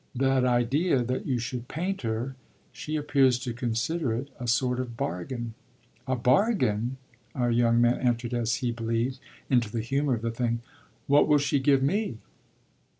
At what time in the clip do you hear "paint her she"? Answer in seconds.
1.67-2.95